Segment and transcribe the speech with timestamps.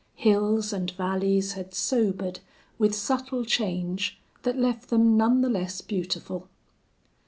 [0.15, 2.39] Hills and valleys had sobered
[2.79, 6.49] with subtle change that left them none the less beautiful.